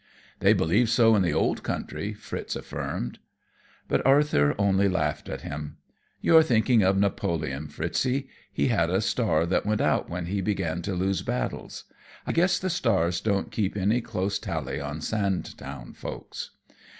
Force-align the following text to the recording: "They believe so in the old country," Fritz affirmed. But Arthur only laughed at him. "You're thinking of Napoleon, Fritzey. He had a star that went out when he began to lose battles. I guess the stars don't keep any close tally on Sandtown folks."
"They 0.39 0.53
believe 0.53 0.89
so 0.89 1.15
in 1.15 1.21
the 1.21 1.35
old 1.35 1.61
country," 1.61 2.11
Fritz 2.11 2.55
affirmed. 2.55 3.19
But 3.87 4.03
Arthur 4.03 4.55
only 4.57 4.89
laughed 4.89 5.29
at 5.29 5.41
him. 5.41 5.77
"You're 6.21 6.41
thinking 6.41 6.81
of 6.81 6.97
Napoleon, 6.97 7.67
Fritzey. 7.67 8.27
He 8.51 8.69
had 8.69 8.89
a 8.89 8.99
star 8.99 9.45
that 9.45 9.63
went 9.63 9.79
out 9.79 10.09
when 10.09 10.25
he 10.25 10.41
began 10.41 10.81
to 10.81 10.95
lose 10.95 11.21
battles. 11.21 11.83
I 12.25 12.31
guess 12.31 12.57
the 12.57 12.71
stars 12.71 13.21
don't 13.21 13.51
keep 13.51 13.77
any 13.77 14.01
close 14.01 14.39
tally 14.39 14.79
on 14.81 15.01
Sandtown 15.01 15.93
folks." 15.93 16.49